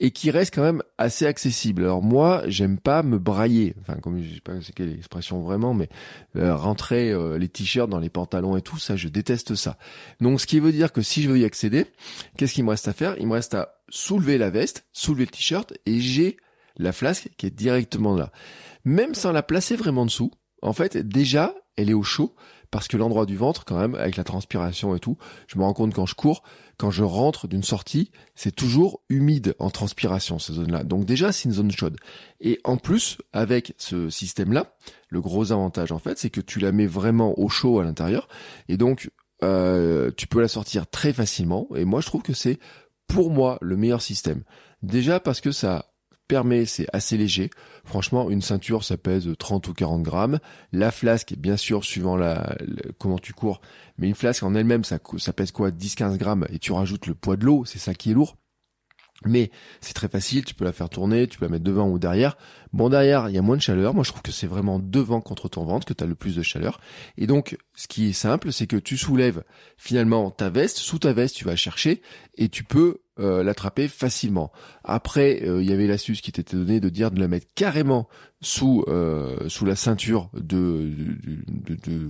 et 0.00 0.10
qui 0.10 0.30
reste 0.30 0.54
quand 0.54 0.62
même 0.62 0.82
assez 0.98 1.26
accessible. 1.26 1.84
Alors 1.84 2.02
moi, 2.02 2.42
j'aime 2.46 2.78
pas 2.78 3.02
me 3.02 3.18
brailler, 3.18 3.74
enfin 3.80 3.98
comme 4.00 4.22
je 4.22 4.34
sais 4.34 4.40
pas 4.40 4.52
c'est 4.62 4.74
quelle 4.74 4.92
expression 4.92 5.40
vraiment, 5.40 5.74
mais 5.74 5.88
euh, 6.36 6.54
rentrer 6.54 7.10
euh, 7.10 7.38
les 7.38 7.48
t-shirts 7.48 7.88
dans 7.88 7.98
les 7.98 8.10
pantalons 8.10 8.56
et 8.56 8.62
tout 8.62 8.78
ça, 8.78 8.96
je 8.96 9.08
déteste 9.08 9.54
ça. 9.54 9.78
Donc 10.20 10.40
ce 10.40 10.46
qui 10.46 10.60
veut 10.60 10.72
dire 10.72 10.92
que 10.92 11.02
si 11.02 11.22
je 11.22 11.30
veux 11.30 11.38
y 11.38 11.44
accéder, 11.44 11.86
qu'est-ce 12.36 12.54
qu'il 12.54 12.64
me 12.64 12.70
reste 12.70 12.88
à 12.88 12.92
faire? 12.92 13.16
Il 13.18 13.26
me 13.26 13.34
reste 13.34 13.54
à 13.54 13.76
soulever 13.88 14.38
la 14.38 14.50
veste, 14.50 14.86
soulever 14.92 15.24
le 15.24 15.30
t-shirt 15.30 15.74
et 15.86 16.00
j'ai 16.00 16.36
la 16.76 16.92
flasque 16.92 17.28
qui 17.36 17.46
est 17.46 17.54
directement 17.54 18.16
là. 18.16 18.32
Même 18.84 19.14
sans 19.14 19.32
la 19.32 19.42
placer 19.42 19.76
vraiment 19.76 20.04
dessous, 20.04 20.30
en 20.62 20.72
fait 20.72 20.96
déjà 20.96 21.54
elle 21.76 21.90
est 21.90 21.94
au 21.94 22.02
chaud 22.02 22.34
parce 22.74 22.88
que 22.88 22.96
l'endroit 22.96 23.24
du 23.24 23.36
ventre, 23.36 23.64
quand 23.64 23.78
même, 23.78 23.94
avec 23.94 24.16
la 24.16 24.24
transpiration 24.24 24.96
et 24.96 24.98
tout, 24.98 25.16
je 25.46 25.56
me 25.58 25.62
rends 25.62 25.74
compte 25.74 25.94
quand 25.94 26.06
je 26.06 26.16
cours, 26.16 26.42
quand 26.76 26.90
je 26.90 27.04
rentre 27.04 27.46
d'une 27.46 27.62
sortie, 27.62 28.10
c'est 28.34 28.50
toujours 28.50 29.00
humide 29.08 29.54
en 29.60 29.70
transpiration, 29.70 30.40
ces 30.40 30.54
zones-là. 30.54 30.82
Donc 30.82 31.04
déjà, 31.04 31.30
c'est 31.30 31.44
une 31.44 31.52
zone 31.52 31.70
chaude. 31.70 31.96
Et 32.40 32.58
en 32.64 32.76
plus, 32.76 33.18
avec 33.32 33.74
ce 33.78 34.10
système-là, 34.10 34.74
le 35.08 35.20
gros 35.20 35.52
avantage, 35.52 35.92
en 35.92 36.00
fait, 36.00 36.18
c'est 36.18 36.30
que 36.30 36.40
tu 36.40 36.58
la 36.58 36.72
mets 36.72 36.88
vraiment 36.88 37.38
au 37.38 37.48
chaud 37.48 37.78
à 37.78 37.84
l'intérieur. 37.84 38.26
Et 38.68 38.76
donc, 38.76 39.08
euh, 39.44 40.10
tu 40.16 40.26
peux 40.26 40.40
la 40.40 40.48
sortir 40.48 40.88
très 40.88 41.12
facilement. 41.12 41.68
Et 41.76 41.84
moi, 41.84 42.00
je 42.00 42.06
trouve 42.06 42.22
que 42.22 42.34
c'est, 42.34 42.58
pour 43.06 43.30
moi, 43.30 43.56
le 43.62 43.76
meilleur 43.76 44.02
système. 44.02 44.42
Déjà 44.82 45.20
parce 45.20 45.40
que 45.40 45.52
ça 45.52 45.93
permet, 46.26 46.66
c'est 46.66 46.86
assez 46.92 47.16
léger. 47.16 47.50
Franchement, 47.84 48.30
une 48.30 48.42
ceinture, 48.42 48.84
ça 48.84 48.96
pèse 48.96 49.28
30 49.38 49.68
ou 49.68 49.74
40 49.74 50.02
grammes. 50.02 50.38
La 50.72 50.90
flasque, 50.90 51.34
bien 51.36 51.56
sûr, 51.56 51.84
suivant 51.84 52.16
la, 52.16 52.56
comment 52.98 53.18
tu 53.18 53.32
cours, 53.32 53.60
mais 53.98 54.08
une 54.08 54.14
flasque 54.14 54.42
en 54.42 54.54
elle-même, 54.54 54.84
ça, 54.84 54.98
ça 55.18 55.32
pèse 55.32 55.52
quoi 55.52 55.70
10-15 55.70 56.16
grammes 56.16 56.46
et 56.50 56.58
tu 56.58 56.72
rajoutes 56.72 57.06
le 57.06 57.14
poids 57.14 57.36
de 57.36 57.44
l'eau, 57.44 57.64
c'est 57.64 57.78
ça 57.78 57.94
qui 57.94 58.10
est 58.10 58.14
lourd. 58.14 58.36
Mais 59.24 59.50
c'est 59.80 59.94
très 59.94 60.08
facile, 60.08 60.44
tu 60.44 60.54
peux 60.54 60.64
la 60.64 60.72
faire 60.72 60.88
tourner, 60.88 61.26
tu 61.26 61.38
peux 61.38 61.46
la 61.46 61.50
mettre 61.50 61.64
devant 61.64 61.88
ou 61.88 61.98
derrière. 61.98 62.36
Bon, 62.72 62.88
derrière, 62.88 63.28
il 63.28 63.34
y 63.34 63.38
a 63.38 63.42
moins 63.42 63.56
de 63.56 63.62
chaleur. 63.62 63.94
Moi, 63.94 64.04
je 64.04 64.10
trouve 64.10 64.22
que 64.22 64.32
c'est 64.32 64.46
vraiment 64.46 64.78
devant 64.78 65.20
contre 65.20 65.48
ton 65.48 65.64
ventre 65.64 65.86
que 65.86 65.94
tu 65.94 66.04
as 66.04 66.06
le 66.06 66.14
plus 66.14 66.36
de 66.36 66.42
chaleur. 66.42 66.80
Et 67.16 67.26
donc, 67.26 67.56
ce 67.74 67.86
qui 67.86 68.08
est 68.08 68.12
simple, 68.12 68.52
c'est 68.52 68.66
que 68.66 68.76
tu 68.76 68.96
soulèves 68.96 69.44
finalement 69.78 70.30
ta 70.30 70.50
veste. 70.50 70.78
Sous 70.78 70.98
ta 70.98 71.12
veste, 71.12 71.36
tu 71.36 71.44
vas 71.44 71.56
chercher 71.56 72.02
et 72.34 72.48
tu 72.48 72.64
peux 72.64 73.03
euh, 73.20 73.44
l'attraper 73.44 73.88
facilement. 73.88 74.50
Après, 74.82 75.42
euh, 75.44 75.62
il 75.62 75.68
y 75.68 75.72
avait 75.72 75.86
l'astuce 75.86 76.20
qui 76.20 76.32
t'était 76.32 76.56
donnée 76.56 76.80
de 76.80 76.88
dire 76.88 77.10
de 77.10 77.20
la 77.20 77.28
mettre 77.28 77.46
carrément 77.54 78.08
sous 78.40 78.84
euh, 78.88 79.48
sous 79.48 79.64
la 79.64 79.76
ceinture 79.76 80.30
de, 80.34 80.90
de, 81.46 81.74
de, 81.74 82.08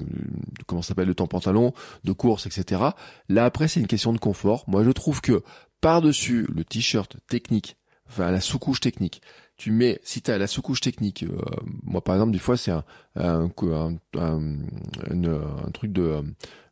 comment 0.66 0.82
s'appelle 0.82 1.08
de 1.08 1.12
ton 1.12 1.26
pantalon, 1.26 1.74
de 2.04 2.12
course, 2.12 2.46
etc. 2.46 2.82
Là, 3.28 3.44
après, 3.44 3.68
c'est 3.68 3.80
une 3.80 3.86
question 3.86 4.12
de 4.12 4.18
confort. 4.18 4.64
Moi, 4.66 4.82
je 4.82 4.90
trouve 4.90 5.20
que 5.20 5.42
par-dessus 5.80 6.46
le 6.54 6.64
t-shirt 6.64 7.16
technique, 7.28 7.76
enfin 8.08 8.30
la 8.30 8.40
sous-couche 8.40 8.80
technique, 8.80 9.20
tu 9.56 9.70
mets, 9.70 10.00
si 10.02 10.22
tu 10.22 10.30
as 10.30 10.38
la 10.38 10.46
sous-couche 10.46 10.80
technique, 10.80 11.24
euh, 11.24 11.36
moi 11.82 12.02
par 12.02 12.16
exemple, 12.16 12.32
des 12.32 12.38
fois 12.38 12.56
c'est 12.56 12.70
un, 12.70 12.84
un, 13.16 13.50
un, 13.70 13.96
un, 14.18 15.70
truc 15.72 15.92
de 15.92 16.22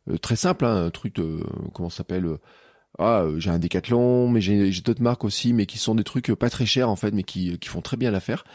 euh, 0.09 0.17
très 0.17 0.35
simple, 0.35 0.65
hein, 0.65 0.85
un 0.85 0.89
truc 0.89 1.15
de, 1.15 1.41
comment 1.73 1.89
s'appelle 1.89 2.27
ah, 2.99 3.25
j'ai 3.37 3.49
un 3.49 3.57
décathlon, 3.57 4.29
mais 4.29 4.39
j'ai 4.39 4.81
d'autres 4.81 5.01
marques 5.01 5.23
aussi, 5.23 5.51
mais 5.51 5.65
qui 5.65 5.79
sont 5.79 5.95
des 5.95 6.03
trucs 6.03 6.31
pas 6.35 6.49
très 6.49 6.65
chers 6.65 6.89
en 6.89 6.95
fait, 6.95 7.11
mais 7.11 7.23
qui, 7.23 7.57
qui 7.57 7.69
font 7.69 7.81
très 7.81 7.97
bien 7.97 8.11
l'affaire 8.11 8.45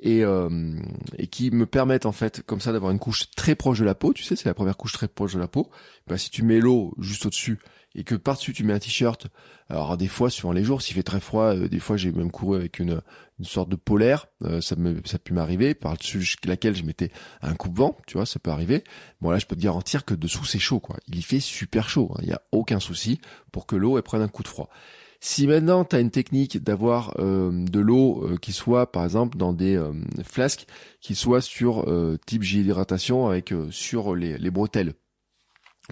et 0.00 0.22
euh, 0.22 0.74
et 1.16 1.26
qui 1.28 1.50
me 1.50 1.64
permettent 1.64 2.04
en 2.04 2.12
fait 2.12 2.42
comme 2.44 2.60
ça 2.60 2.72
d'avoir 2.72 2.92
une 2.92 2.98
couche 2.98 3.30
très 3.30 3.54
proche 3.54 3.78
de 3.78 3.84
la 3.84 3.94
peau. 3.94 4.12
Tu 4.12 4.22
sais, 4.22 4.36
c'est 4.36 4.48
la 4.48 4.54
première 4.54 4.76
couche 4.76 4.92
très 4.92 5.08
proche 5.08 5.32
de 5.34 5.38
la 5.38 5.48
peau. 5.48 5.70
Bah, 6.06 6.18
si 6.18 6.30
tu 6.30 6.42
mets 6.42 6.60
l'eau 6.60 6.94
juste 6.98 7.24
au-dessus 7.24 7.58
et 7.96 8.04
que 8.04 8.14
par-dessus 8.14 8.52
tu 8.52 8.62
mets 8.62 8.74
un 8.74 8.78
t-shirt. 8.78 9.26
Alors 9.68 9.96
des 9.96 10.06
fois, 10.06 10.30
suivant 10.30 10.52
les 10.52 10.62
jours, 10.62 10.82
s'il 10.82 10.94
fait 10.94 11.02
très 11.02 11.18
froid, 11.18 11.56
euh, 11.56 11.68
des 11.68 11.80
fois 11.80 11.96
j'ai 11.96 12.12
même 12.12 12.30
couru 12.30 12.56
avec 12.56 12.78
une, 12.78 13.00
une 13.40 13.44
sorte 13.44 13.68
de 13.68 13.76
polaire, 13.76 14.26
euh, 14.44 14.60
ça 14.60 14.76
me 14.76 15.00
m'arriver, 15.32 15.74
par-dessus 15.74 16.36
laquelle 16.44 16.76
je 16.76 16.84
mettais 16.84 17.10
un 17.42 17.54
coupe-vent, 17.54 17.96
tu 18.06 18.18
vois, 18.18 18.26
ça 18.26 18.38
peut 18.38 18.50
arriver. 18.50 18.84
Bon 19.20 19.30
là, 19.30 19.38
je 19.38 19.46
peux 19.46 19.56
te 19.56 19.62
garantir 19.62 20.04
que 20.04 20.14
dessous 20.14 20.44
c'est 20.44 20.60
chaud, 20.60 20.78
quoi. 20.78 20.96
Il 21.08 21.16
y 21.16 21.22
fait 21.22 21.40
super 21.40 21.88
chaud, 21.88 22.12
hein. 22.14 22.20
il 22.22 22.28
n'y 22.28 22.34
a 22.34 22.42
aucun 22.52 22.78
souci 22.78 23.18
pour 23.50 23.66
que 23.66 23.74
l'eau 23.74 24.00
prenne 24.02 24.22
un 24.22 24.28
coup 24.28 24.42
de 24.42 24.48
froid. 24.48 24.68
Si 25.18 25.46
maintenant 25.46 25.84
tu 25.86 25.96
as 25.96 26.00
une 26.00 26.10
technique 26.10 26.62
d'avoir 26.62 27.14
euh, 27.18 27.50
de 27.64 27.80
l'eau 27.80 28.36
qui 28.42 28.52
soit 28.52 28.92
par 28.92 29.02
exemple 29.02 29.38
dans 29.38 29.54
des 29.54 29.82
flasques 30.22 30.66
qui 31.00 31.14
soit 31.14 31.40
sur 31.40 31.86
type 32.26 32.44
hydratation 32.44 33.26
avec 33.26 33.54
sur 33.70 34.14
les, 34.14 34.36
les 34.36 34.50
bretelles. 34.50 34.92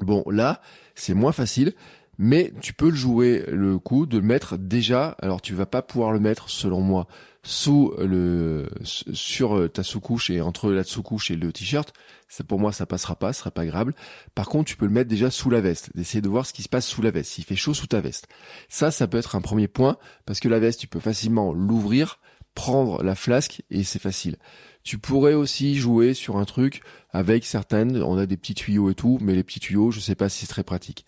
Bon 0.00 0.24
là, 0.30 0.60
c'est 0.94 1.14
moins 1.14 1.32
facile, 1.32 1.74
mais 2.18 2.52
tu 2.60 2.72
peux 2.72 2.90
le 2.90 2.96
jouer 2.96 3.44
le 3.48 3.78
coup 3.78 4.06
de 4.06 4.18
le 4.18 4.24
mettre 4.24 4.56
déjà. 4.56 5.16
Alors 5.20 5.40
tu 5.40 5.54
vas 5.54 5.66
pas 5.66 5.82
pouvoir 5.82 6.12
le 6.12 6.20
mettre, 6.20 6.48
selon 6.48 6.80
moi, 6.80 7.06
sous 7.42 7.94
le 7.98 8.68
sur 8.82 9.70
ta 9.72 9.82
sous-couche 9.82 10.30
et 10.30 10.40
entre 10.40 10.72
la 10.72 10.82
sous-couche 10.82 11.30
et 11.30 11.36
le 11.36 11.52
t-shirt. 11.52 11.92
Ça 12.28 12.42
pour 12.42 12.58
moi 12.58 12.72
ça 12.72 12.86
passera 12.86 13.16
pas, 13.16 13.32
ce 13.32 13.40
sera 13.40 13.50
pas 13.50 13.62
agréable. 13.62 13.94
Par 14.34 14.48
contre, 14.48 14.68
tu 14.68 14.76
peux 14.76 14.86
le 14.86 14.92
mettre 14.92 15.08
déjà 15.08 15.30
sous 15.30 15.50
la 15.50 15.60
veste, 15.60 15.90
d'essayer 15.94 16.22
de 16.22 16.28
voir 16.28 16.46
ce 16.46 16.52
qui 16.52 16.62
se 16.62 16.68
passe 16.68 16.86
sous 16.86 17.02
la 17.02 17.10
veste, 17.10 17.32
s'il 17.32 17.44
fait 17.44 17.56
chaud 17.56 17.74
sous 17.74 17.86
ta 17.86 18.00
veste. 18.00 18.28
Ça, 18.68 18.90
ça 18.90 19.06
peut 19.06 19.18
être 19.18 19.36
un 19.36 19.40
premier 19.40 19.68
point 19.68 19.96
parce 20.26 20.40
que 20.40 20.48
la 20.48 20.58
veste, 20.58 20.80
tu 20.80 20.88
peux 20.88 21.00
facilement 21.00 21.52
l'ouvrir, 21.52 22.18
prendre 22.54 23.02
la 23.02 23.14
flasque 23.14 23.62
et 23.70 23.84
c'est 23.84 23.99
facile. 23.99 24.37
Tu 24.82 24.99
pourrais 24.99 25.34
aussi 25.34 25.76
jouer 25.76 26.14
sur 26.14 26.37
un 26.37 26.44
truc 26.44 26.82
avec 27.11 27.44
certaines, 27.44 28.02
on 28.02 28.18
a 28.18 28.26
des 28.26 28.37
petits 28.37 28.54
tuyaux 28.54 28.90
et 28.90 28.94
tout, 28.94 29.18
mais 29.20 29.34
les 29.34 29.42
petits 29.42 29.61
tuyaux, 29.61 29.90
je 29.90 30.00
sais 30.00 30.14
pas 30.14 30.28
si 30.28 30.40
c'est 30.40 30.46
très 30.46 30.64
pratique. 30.64 31.04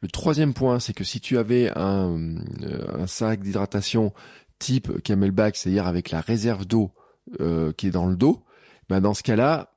Le 0.00 0.08
troisième 0.08 0.54
point, 0.54 0.80
c'est 0.80 0.94
que 0.94 1.04
si 1.04 1.20
tu 1.20 1.38
avais 1.38 1.70
un, 1.76 2.36
euh, 2.62 3.02
un 3.02 3.06
sac 3.06 3.40
d'hydratation 3.40 4.12
type 4.58 5.02
camelback, 5.02 5.56
c'est-à-dire 5.56 5.86
avec 5.86 6.10
la 6.10 6.20
réserve 6.20 6.66
d'eau 6.66 6.92
euh, 7.40 7.72
qui 7.72 7.86
est 7.88 7.90
dans 7.90 8.06
le 8.06 8.16
dos, 8.16 8.44
bah 8.88 9.00
dans 9.00 9.14
ce 9.14 9.22
cas-là, 9.22 9.74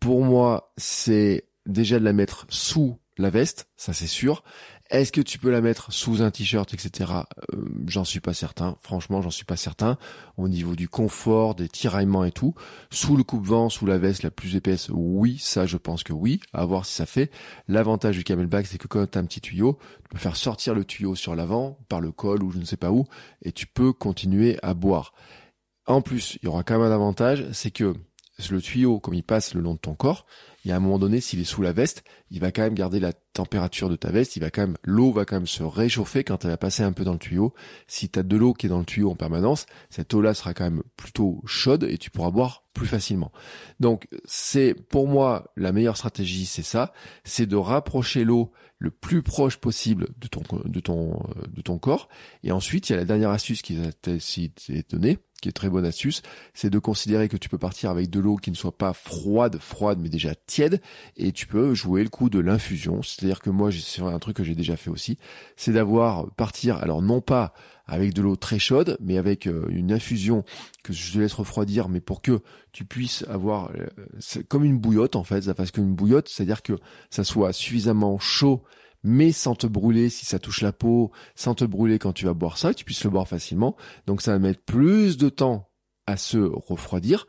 pour 0.00 0.24
moi, 0.24 0.72
c'est 0.76 1.44
déjà 1.66 1.98
de 1.98 2.04
la 2.04 2.12
mettre 2.12 2.46
sous 2.48 2.98
la 3.18 3.30
veste, 3.30 3.68
ça 3.76 3.92
c'est 3.92 4.06
sûr. 4.06 4.42
Est-ce 4.90 5.12
que 5.12 5.20
tu 5.20 5.38
peux 5.38 5.50
la 5.50 5.60
mettre 5.60 5.92
sous 5.92 6.22
un 6.22 6.30
t-shirt, 6.30 6.72
etc. 6.72 7.12
Euh, 7.52 7.68
j'en 7.86 8.04
suis 8.04 8.20
pas 8.20 8.32
certain. 8.32 8.76
Franchement, 8.82 9.20
j'en 9.20 9.30
suis 9.30 9.44
pas 9.44 9.56
certain. 9.56 9.98
Au 10.38 10.48
niveau 10.48 10.74
du 10.74 10.88
confort, 10.88 11.54
des 11.54 11.68
tiraillements 11.68 12.24
et 12.24 12.32
tout, 12.32 12.54
sous 12.90 13.16
le 13.16 13.22
coupe-vent, 13.22 13.68
sous 13.68 13.84
la 13.84 13.98
veste 13.98 14.22
la 14.22 14.30
plus 14.30 14.56
épaisse, 14.56 14.88
oui, 14.90 15.38
ça 15.38 15.66
je 15.66 15.76
pense 15.76 16.04
que 16.04 16.14
oui. 16.14 16.40
À 16.54 16.64
voir 16.64 16.86
si 16.86 16.94
ça 16.94 17.04
fait. 17.04 17.30
L'avantage 17.68 18.16
du 18.16 18.24
camelback, 18.24 18.66
c'est 18.66 18.78
que 18.78 18.88
quand 18.88 19.04
tu 19.10 19.18
as 19.18 19.20
un 19.20 19.26
petit 19.26 19.42
tuyau, 19.42 19.78
tu 20.04 20.08
peux 20.10 20.18
faire 20.18 20.36
sortir 20.36 20.74
le 20.74 20.86
tuyau 20.86 21.14
sur 21.14 21.34
l'avant 21.34 21.78
par 21.90 22.00
le 22.00 22.10
col 22.10 22.42
ou 22.42 22.50
je 22.50 22.58
ne 22.58 22.64
sais 22.64 22.78
pas 22.78 22.90
où, 22.90 23.04
et 23.42 23.52
tu 23.52 23.66
peux 23.66 23.92
continuer 23.92 24.58
à 24.62 24.72
boire. 24.72 25.12
En 25.86 26.00
plus, 26.00 26.38
il 26.42 26.46
y 26.46 26.48
aura 26.48 26.62
quand 26.62 26.78
même 26.78 26.90
un 26.90 26.94
avantage, 26.94 27.46
c'est 27.52 27.70
que 27.70 27.94
le 28.50 28.60
tuyau, 28.60 29.00
comme 29.00 29.14
il 29.14 29.22
passe 29.22 29.54
le 29.54 29.60
long 29.60 29.74
de 29.74 29.78
ton 29.78 29.94
corps, 29.94 30.26
il 30.64 30.68
y 30.68 30.72
a 30.72 30.76
un 30.76 30.80
moment 30.80 30.98
donné, 30.98 31.20
s'il 31.20 31.40
est 31.40 31.44
sous 31.44 31.62
la 31.62 31.72
veste, 31.72 32.04
il 32.30 32.40
va 32.40 32.52
quand 32.52 32.62
même 32.62 32.74
garder 32.74 33.00
la 33.00 33.12
température 33.12 33.88
de 33.88 33.96
ta 33.96 34.10
veste, 34.10 34.36
il 34.36 34.40
va 34.40 34.50
quand 34.50 34.62
même, 34.62 34.76
l'eau 34.82 35.12
va 35.12 35.24
quand 35.24 35.36
même 35.36 35.46
se 35.46 35.62
réchauffer 35.62 36.24
quand 36.24 36.44
elle 36.44 36.50
va 36.50 36.56
passer 36.56 36.82
un 36.82 36.92
peu 36.92 37.04
dans 37.04 37.12
le 37.12 37.18
tuyau. 37.18 37.54
Si 37.86 38.08
tu 38.08 38.22
de 38.22 38.36
l'eau 38.36 38.54
qui 38.54 38.66
est 38.66 38.68
dans 38.68 38.80
le 38.80 38.84
tuyau 38.84 39.10
en 39.10 39.16
permanence, 39.16 39.66
cette 39.88 40.12
eau-là 40.14 40.34
sera 40.34 40.54
quand 40.54 40.64
même 40.64 40.82
plutôt 40.96 41.40
chaude 41.46 41.84
et 41.84 41.96
tu 41.98 42.10
pourras 42.10 42.30
boire 42.30 42.64
plus 42.74 42.86
facilement. 42.86 43.32
Donc, 43.80 44.08
c'est, 44.24 44.74
pour 44.74 45.08
moi, 45.08 45.52
la 45.56 45.72
meilleure 45.72 45.96
stratégie, 45.96 46.46
c'est 46.46 46.62
ça, 46.62 46.92
c'est 47.24 47.46
de 47.46 47.56
rapprocher 47.56 48.24
l'eau 48.24 48.52
le 48.78 48.90
plus 48.90 49.22
proche 49.22 49.56
possible 49.56 50.08
de 50.18 50.28
ton, 50.28 50.42
de 50.64 50.80
ton, 50.80 51.14
euh, 51.14 51.42
de 51.48 51.62
ton 51.62 51.78
corps. 51.78 52.08
Et 52.44 52.52
ensuite, 52.52 52.88
il 52.88 52.92
y 52.92 52.94
a 52.94 52.98
la 52.98 53.04
dernière 53.04 53.30
astuce 53.30 53.62
qui 53.62 53.76
est 53.76 54.90
donnée, 54.90 55.18
qui 55.40 55.48
est 55.48 55.52
très 55.52 55.68
bonne 55.68 55.84
astuce, 55.84 56.22
c'est 56.54 56.70
de 56.70 56.78
considérer 56.78 57.28
que 57.28 57.36
tu 57.36 57.48
peux 57.48 57.58
partir 57.58 57.90
avec 57.90 58.10
de 58.10 58.20
l'eau 58.20 58.36
qui 58.36 58.50
ne 58.50 58.56
soit 58.56 58.76
pas 58.76 58.92
froide, 58.92 59.58
froide, 59.60 59.98
mais 60.00 60.08
déjà 60.08 60.34
tiède, 60.34 60.80
et 61.16 61.32
tu 61.32 61.46
peux 61.46 61.74
jouer 61.74 62.02
le 62.02 62.08
coup 62.08 62.28
de 62.28 62.38
l'infusion. 62.38 63.02
C'est-à-dire 63.02 63.40
que 63.40 63.50
moi, 63.50 63.70
c'est 63.72 64.02
un 64.02 64.18
truc 64.18 64.36
que 64.36 64.44
j'ai 64.44 64.54
déjà 64.54 64.76
fait 64.76 64.90
aussi, 64.90 65.18
c'est 65.56 65.72
d'avoir 65.72 66.30
partir, 66.32 66.76
alors 66.78 67.02
non 67.02 67.20
pas 67.20 67.52
avec 67.86 68.12
de 68.12 68.20
l'eau 68.20 68.36
très 68.36 68.58
chaude, 68.58 68.98
mais 69.00 69.16
avec 69.16 69.46
euh, 69.46 69.66
une 69.70 69.92
infusion 69.92 70.44
que 70.84 70.92
je 70.92 71.12
te 71.12 71.18
laisse 71.18 71.32
refroidir, 71.32 71.88
mais 71.88 72.00
pour 72.00 72.20
que 72.20 72.40
tu 72.70 72.84
puisses 72.84 73.24
avoir, 73.28 73.70
euh, 73.70 74.42
comme 74.48 74.64
une 74.64 74.78
bouillotte 74.78 75.16
en 75.16 75.24
fait, 75.24 75.42
ça 75.42 75.54
fasse 75.54 75.70
comme 75.70 75.84
une 75.84 75.94
bouillotte, 75.94 76.28
c'est-à-dire 76.28 76.62
que 76.62 76.74
ça 77.08 77.24
soit 77.24 77.54
suffisamment 77.54 78.18
chaud 78.18 78.62
mais 79.08 79.32
sans 79.32 79.54
te 79.54 79.66
brûler 79.66 80.10
si 80.10 80.26
ça 80.26 80.38
touche 80.38 80.60
la 80.60 80.72
peau, 80.72 81.10
sans 81.34 81.54
te 81.54 81.64
brûler 81.64 81.98
quand 81.98 82.12
tu 82.12 82.26
vas 82.26 82.34
boire 82.34 82.58
ça, 82.58 82.74
tu 82.74 82.84
puisses 82.84 83.04
le 83.04 83.10
boire 83.10 83.26
facilement. 83.26 83.74
Donc 84.06 84.20
ça 84.20 84.32
va 84.32 84.38
mettre 84.38 84.62
plus 84.62 85.16
de 85.16 85.28
temps 85.28 85.70
à 86.06 86.16
se 86.16 86.38
refroidir. 86.38 87.26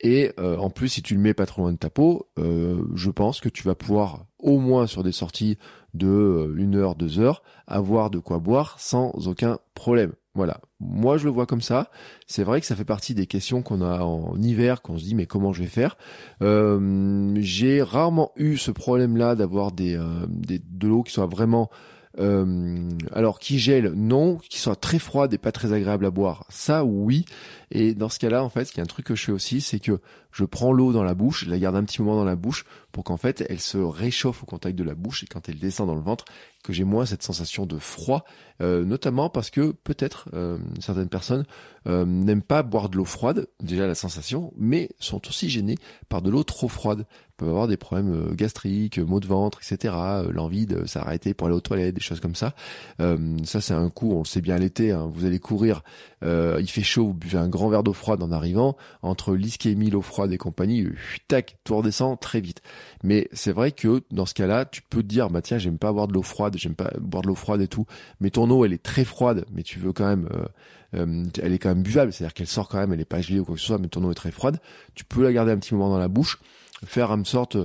Et 0.00 0.32
euh, 0.38 0.56
en 0.58 0.70
plus, 0.70 0.88
si 0.88 1.02
tu 1.02 1.14
le 1.14 1.20
mets 1.20 1.34
pas 1.34 1.46
trop 1.46 1.62
loin 1.62 1.72
de 1.72 1.78
ta 1.78 1.90
peau, 1.90 2.28
euh, 2.38 2.84
je 2.94 3.10
pense 3.10 3.40
que 3.40 3.48
tu 3.48 3.64
vas 3.64 3.74
pouvoir, 3.74 4.26
au 4.38 4.58
moins 4.58 4.86
sur 4.86 5.02
des 5.02 5.12
sorties 5.12 5.58
de 5.94 6.06
euh, 6.06 6.54
une 6.56 6.76
heure, 6.76 6.94
deux 6.94 7.18
heures, 7.18 7.42
avoir 7.66 8.10
de 8.10 8.18
quoi 8.18 8.38
boire 8.38 8.78
sans 8.78 9.26
aucun 9.26 9.58
problème. 9.74 10.12
Voilà. 10.34 10.60
Moi, 10.78 11.16
je 11.16 11.24
le 11.24 11.30
vois 11.30 11.46
comme 11.46 11.60
ça. 11.60 11.90
C'est 12.26 12.44
vrai 12.44 12.60
que 12.60 12.66
ça 12.66 12.76
fait 12.76 12.84
partie 12.84 13.14
des 13.14 13.26
questions 13.26 13.62
qu'on 13.62 13.80
a 13.80 14.00
en 14.02 14.40
hiver, 14.40 14.82
qu'on 14.82 14.96
se 14.98 15.04
dit 15.04 15.14
mais 15.14 15.26
comment 15.26 15.52
je 15.52 15.62
vais 15.62 15.68
faire? 15.68 15.96
Euh, 16.42 17.34
j'ai 17.40 17.82
rarement 17.82 18.32
eu 18.36 18.56
ce 18.56 18.70
problème-là 18.70 19.34
d'avoir 19.34 19.72
des, 19.72 19.96
euh, 19.96 20.26
de 20.28 20.86
l'eau 20.86 21.02
qui 21.02 21.12
soit 21.12 21.26
vraiment 21.26 21.70
euh, 22.18 22.88
alors 23.12 23.38
qui 23.38 23.58
gèle, 23.58 23.92
non, 23.94 24.36
qui 24.48 24.58
soit 24.58 24.76
très 24.76 24.98
froide 24.98 25.32
et 25.34 25.38
pas 25.38 25.52
très 25.52 25.72
agréable 25.72 26.06
à 26.06 26.10
boire, 26.10 26.44
ça 26.48 26.84
oui. 26.84 27.24
Et 27.70 27.94
dans 27.94 28.08
ce 28.08 28.18
cas-là, 28.18 28.42
en 28.42 28.48
fait, 28.48 28.72
il 28.72 28.78
y 28.78 28.80
a 28.80 28.82
un 28.82 28.86
truc 28.86 29.06
que 29.06 29.14
je 29.14 29.24
fais 29.24 29.32
aussi, 29.32 29.60
c'est 29.60 29.78
que 29.78 30.00
je 30.32 30.44
prends 30.44 30.72
l'eau 30.72 30.92
dans 30.92 31.02
la 31.02 31.14
bouche, 31.14 31.44
je 31.44 31.50
la 31.50 31.58
garde 31.58 31.76
un 31.76 31.84
petit 31.84 32.02
moment 32.02 32.16
dans 32.16 32.24
la 32.24 32.36
bouche 32.36 32.64
pour 32.92 33.04
qu'en 33.04 33.16
fait 33.16 33.44
elle 33.48 33.60
se 33.60 33.78
réchauffe 33.78 34.42
au 34.42 34.46
contact 34.46 34.76
de 34.76 34.84
la 34.84 34.94
bouche 34.94 35.22
et 35.24 35.26
quand 35.26 35.48
elle 35.48 35.58
descend 35.58 35.86
dans 35.88 35.94
le 35.94 36.00
ventre, 36.00 36.24
que 36.62 36.72
j'ai 36.72 36.84
moins 36.84 37.06
cette 37.06 37.22
sensation 37.22 37.66
de 37.66 37.78
froid, 37.78 38.24
euh, 38.60 38.84
notamment 38.84 39.30
parce 39.30 39.50
que 39.50 39.72
peut-être 39.72 40.28
euh, 40.34 40.58
certaines 40.80 41.08
personnes 41.08 41.44
euh, 41.88 42.04
n'aiment 42.04 42.42
pas 42.42 42.62
boire 42.62 42.88
de 42.88 42.96
l'eau 42.96 43.04
froide, 43.04 43.48
déjà 43.62 43.86
la 43.86 43.94
sensation, 43.94 44.52
mais 44.56 44.90
sont 44.98 45.26
aussi 45.28 45.48
gênées 45.48 45.78
par 46.08 46.22
de 46.22 46.30
l'eau 46.30 46.42
trop 46.44 46.68
froide. 46.68 47.06
peuvent 47.36 47.48
avoir 47.48 47.68
des 47.68 47.76
problèmes 47.76 48.34
gastriques, 48.34 48.98
maux 48.98 49.20
de 49.20 49.26
ventre, 49.26 49.60
etc. 49.62 49.94
L'envie 50.30 50.66
de 50.66 50.86
s'arrêter 50.86 51.34
pour 51.34 51.46
aller 51.46 51.56
aux 51.56 51.60
toilettes, 51.60 51.94
des 51.94 52.00
choses 52.00 52.20
comme 52.20 52.34
ça. 52.34 52.54
ça 52.98 53.60
c'est 53.60 53.74
un 53.74 53.90
coup, 53.90 54.12
on 54.12 54.18
le 54.18 54.24
sait 54.24 54.40
bien 54.40 54.58
l'été, 54.58 54.90
hein, 54.90 55.08
vous 55.12 55.24
allez 55.24 55.38
courir, 55.38 55.82
il 56.22 56.66
fait 56.68 56.82
chaud, 56.82 57.06
vous 57.06 57.14
buvez 57.14 57.38
un 57.38 57.48
grand 57.48 57.68
verre 57.68 57.84
d'eau 57.84 57.92
froide 57.92 58.22
en 58.22 58.32
arrivant, 58.32 58.76
entre 59.02 59.34
l'ischémie, 59.34 59.90
l'eau 59.90 60.02
froide 60.02 60.32
et 60.32 60.38
compagnie, 60.38 60.88
tac, 61.28 61.58
tout 61.62 61.76
redescend 61.76 62.18
très 62.18 62.40
vite. 62.40 62.60
Mais 63.04 63.28
c'est 63.32 63.52
vrai 63.52 63.72
que 63.72 64.02
dans 64.10 64.26
ce 64.26 64.34
cas-là, 64.34 64.64
tu 64.64 64.82
peux 64.82 65.02
te 65.02 65.08
dire, 65.08 65.30
bah 65.30 65.42
tiens, 65.42 65.58
j'aime 65.58 65.78
pas 65.78 65.92
boire 65.92 66.08
de 66.08 66.14
l'eau 66.14 66.22
froide, 66.22 66.56
j'aime 66.56 66.74
pas 66.74 66.90
boire 67.00 67.22
de 67.22 67.28
l'eau 67.28 67.34
froide 67.34 67.60
et 67.60 67.68
tout, 67.68 67.86
mais 68.20 68.30
ton 68.30 68.50
eau, 68.50 68.64
elle 68.64 68.72
est 68.72 68.82
très 68.82 69.04
froide, 69.04 69.44
mais 69.52 69.62
tu 69.62 69.78
veux 69.78 69.92
quand 69.92 70.06
même, 70.06 70.28
euh, 70.34 70.46
euh, 70.94 71.24
elle 71.42 71.52
est 71.52 71.58
quand 71.58 71.68
même 71.68 71.82
buvable, 71.82 72.12
c'est-à-dire 72.12 72.34
qu'elle 72.34 72.46
sort 72.46 72.68
quand 72.68 72.78
même, 72.78 72.92
elle 72.92 73.00
est 73.00 73.04
pas 73.04 73.20
gelée 73.20 73.40
ou 73.40 73.44
quoi 73.44 73.54
que 73.54 73.60
ce 73.60 73.66
soit, 73.66 73.78
mais 73.78 73.88
ton 73.88 74.02
eau 74.04 74.10
est 74.10 74.14
très 74.14 74.30
froide, 74.30 74.58
tu 74.94 75.04
peux 75.04 75.22
la 75.22 75.32
garder 75.32 75.52
un 75.52 75.58
petit 75.58 75.74
moment 75.74 75.90
dans 75.90 75.98
la 75.98 76.08
bouche, 76.08 76.38
faire 76.84 77.10
une 77.12 77.24
sorte... 77.24 77.56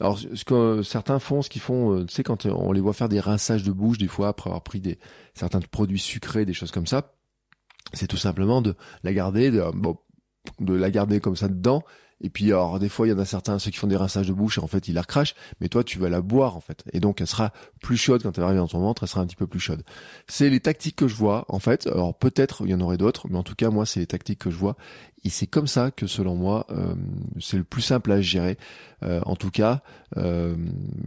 Alors, 0.00 0.18
ce 0.18 0.44
que 0.44 0.82
certains 0.82 1.20
font, 1.20 1.40
ce 1.40 1.48
qu'ils 1.48 1.62
font, 1.62 1.94
euh, 1.94 2.04
tu 2.04 2.12
sais, 2.12 2.24
quand 2.24 2.46
on 2.46 2.72
les 2.72 2.80
voit 2.80 2.94
faire 2.94 3.08
des 3.08 3.20
rinçages 3.20 3.62
de 3.62 3.70
bouche, 3.70 3.96
des 3.96 4.08
fois, 4.08 4.26
après 4.26 4.50
avoir 4.50 4.64
pris 4.64 4.80
des 4.80 4.98
certains 5.34 5.60
produits 5.60 6.00
sucrés, 6.00 6.44
des 6.44 6.52
choses 6.52 6.72
comme 6.72 6.88
ça, 6.88 7.14
c'est 7.92 8.08
tout 8.08 8.16
simplement 8.16 8.60
de 8.60 8.74
la 9.04 9.12
garder, 9.12 9.52
de, 9.52 9.62
bon, 9.72 9.96
de 10.58 10.74
la 10.74 10.90
garder 10.90 11.20
comme 11.20 11.36
ça 11.36 11.46
dedans, 11.46 11.84
et 12.20 12.30
puis 12.30 12.46
alors 12.46 12.78
des 12.78 12.88
fois 12.88 13.06
il 13.06 13.10
y 13.10 13.12
en 13.12 13.18
a 13.18 13.24
certains 13.24 13.58
ceux 13.58 13.70
qui 13.70 13.78
font 13.78 13.86
des 13.86 13.96
rinçages 13.96 14.26
de 14.26 14.32
bouche 14.32 14.58
et 14.58 14.60
en 14.60 14.66
fait 14.66 14.88
ils 14.88 14.94
la 14.94 15.02
recrachent, 15.02 15.34
mais 15.60 15.68
toi 15.68 15.84
tu 15.84 15.98
vas 15.98 16.08
la 16.08 16.20
boire 16.20 16.56
en 16.56 16.60
fait. 16.60 16.84
Et 16.92 17.00
donc 17.00 17.20
elle 17.20 17.26
sera 17.26 17.52
plus 17.80 17.96
chaude 17.96 18.22
quand 18.22 18.36
elle 18.36 18.40
va 18.40 18.46
arriver 18.46 18.60
dans 18.60 18.68
ton 18.68 18.80
ventre, 18.80 19.02
elle 19.02 19.08
sera 19.08 19.20
un 19.20 19.26
petit 19.26 19.36
peu 19.36 19.46
plus 19.46 19.60
chaude. 19.60 19.82
C'est 20.26 20.50
les 20.50 20.60
tactiques 20.60 20.96
que 20.96 21.08
je 21.08 21.14
vois 21.14 21.44
en 21.48 21.58
fait. 21.58 21.86
Alors 21.86 22.16
peut-être 22.16 22.62
il 22.64 22.70
y 22.70 22.74
en 22.74 22.80
aurait 22.80 22.98
d'autres, 22.98 23.28
mais 23.28 23.36
en 23.36 23.42
tout 23.42 23.54
cas 23.54 23.70
moi 23.70 23.86
c'est 23.86 24.00
les 24.00 24.06
tactiques 24.06 24.38
que 24.38 24.50
je 24.50 24.56
vois. 24.56 24.76
Et 25.24 25.30
c'est 25.30 25.46
comme 25.46 25.66
ça 25.66 25.90
que 25.90 26.06
selon 26.06 26.34
moi 26.34 26.66
euh, 26.70 26.94
c'est 27.40 27.56
le 27.56 27.64
plus 27.64 27.82
simple 27.82 28.12
à 28.12 28.20
gérer. 28.20 28.58
Euh, 29.02 29.20
en 29.24 29.36
tout 29.36 29.50
cas, 29.50 29.82
euh, 30.16 30.54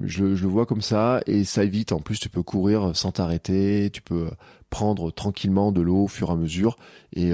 je, 0.03 0.35
je, 0.35 0.43
le 0.43 0.49
vois 0.49 0.65
comme 0.65 0.81
ça 0.81 1.21
et 1.27 1.43
ça 1.43 1.63
évite. 1.63 1.91
En 1.91 1.99
plus 1.99 2.19
tu 2.19 2.29
peux 2.29 2.43
courir 2.43 2.95
sans 2.95 3.11
t'arrêter, 3.11 3.89
tu 3.91 4.01
peux 4.01 4.29
prendre 4.69 5.11
tranquillement 5.11 5.71
de 5.71 5.81
l'eau 5.81 6.03
au 6.03 6.07
fur 6.07 6.29
et 6.29 6.33
à 6.33 6.35
mesure. 6.35 6.77
Et 7.15 7.31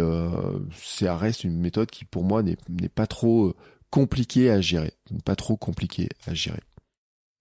ça 0.76 1.18
reste 1.18 1.44
une 1.44 1.58
méthode 1.58 1.90
qui 1.90 2.06
pour 2.06 2.24
moi 2.24 2.44
n'est 2.44 2.90
pas 2.94 3.08
trop 3.08 3.56
compliqué 3.90 4.50
à 4.52 4.60
gérer, 4.60 4.94
pas 5.24 5.36
trop 5.36 5.56
compliqué 5.56 6.10
à 6.28 6.34
gérer. 6.34 6.62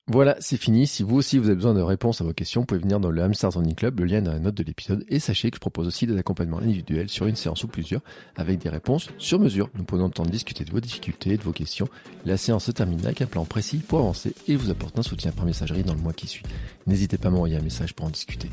Voilà, 0.08 0.36
c'est 0.40 0.56
fini. 0.56 0.88
Si 0.88 1.04
vous 1.04 1.16
aussi 1.16 1.38
vous 1.38 1.46
avez 1.46 1.54
besoin 1.54 1.74
de 1.74 1.80
réponses 1.80 2.20
à 2.20 2.24
vos 2.24 2.32
questions, 2.32 2.62
vous 2.62 2.66
pouvez 2.66 2.80
venir 2.80 2.98
dans 2.98 3.10
le 3.10 3.22
Hamster 3.22 3.52
Zoning 3.52 3.74
Club, 3.74 4.00
le 4.00 4.06
lien 4.06 4.18
est 4.18 4.22
dans 4.22 4.32
la 4.32 4.40
note 4.40 4.56
de 4.56 4.64
l'épisode. 4.64 5.04
Et 5.08 5.20
sachez 5.20 5.50
que 5.50 5.56
je 5.56 5.60
propose 5.60 5.86
aussi 5.86 6.06
des 6.08 6.18
accompagnements 6.18 6.58
individuels 6.58 7.08
sur 7.08 7.26
une 7.26 7.36
séance 7.36 7.62
ou 7.62 7.68
plusieurs, 7.68 8.00
avec 8.36 8.58
des 8.58 8.68
réponses 8.68 9.08
sur 9.18 9.38
mesure. 9.38 9.70
Nous 9.74 9.84
prenons 9.84 10.06
le 10.06 10.10
temps 10.10 10.24
de 10.24 10.30
discuter 10.30 10.64
de 10.64 10.72
vos 10.72 10.80
difficultés, 10.80 11.36
de 11.36 11.42
vos 11.42 11.52
questions. 11.52 11.88
La 12.24 12.36
séance 12.36 12.64
se 12.64 12.72
termine 12.72 13.00
avec 13.04 13.22
un 13.22 13.26
plan 13.26 13.44
précis 13.44 13.78
pour 13.78 14.00
avancer 14.00 14.34
et 14.48 14.56
vous 14.56 14.70
apporter 14.70 14.98
un 14.98 15.02
soutien 15.02 15.30
par 15.30 15.44
messagerie 15.44 15.84
dans 15.84 15.94
le 15.94 16.00
mois 16.00 16.12
qui 16.12 16.26
suit. 16.26 16.44
N'hésitez 16.86 17.16
pas 17.16 17.28
à 17.28 17.30
m'envoyer 17.30 17.56
un 17.56 17.62
message 17.62 17.94
pour 17.94 18.06
en 18.06 18.10
discuter. 18.10 18.50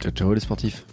Ciao 0.00 0.12
ciao 0.12 0.34
les 0.34 0.40
sportifs 0.40 0.84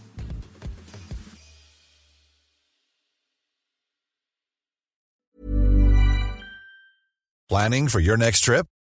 Planning 7.50 7.88
for 7.88 8.00
your 8.00 8.18
next 8.18 8.44
trip? 8.44 8.68